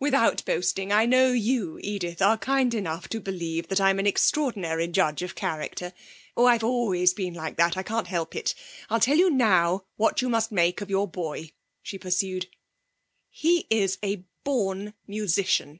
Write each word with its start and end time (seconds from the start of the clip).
Without 0.00 0.44
boasting, 0.44 0.90
I 0.90 1.06
know 1.06 1.30
you, 1.30 1.78
Edith, 1.80 2.20
are 2.20 2.36
kind 2.36 2.74
enough 2.74 3.08
to 3.10 3.20
believe 3.20 3.68
that 3.68 3.80
I'm 3.80 4.00
an 4.00 4.08
extraordinary 4.08 4.88
judge 4.88 5.22
of 5.22 5.36
character. 5.36 5.92
Oh, 6.36 6.46
I've 6.46 6.64
always 6.64 7.14
been 7.14 7.32
like 7.32 7.56
that. 7.58 7.76
I 7.76 7.84
can't 7.84 8.08
help 8.08 8.34
it. 8.34 8.56
I'll 8.90 8.98
tell 8.98 9.16
you 9.16 9.30
now 9.30 9.84
what 9.94 10.20
you 10.20 10.28
must 10.28 10.50
make 10.50 10.80
of 10.80 10.90
your 10.90 11.06
boy,' 11.06 11.52
she 11.80 11.96
pursued. 11.96 12.48
'He 13.30 13.68
is 13.70 13.98
a 14.02 14.24
born 14.42 14.94
musician!' 15.06 15.78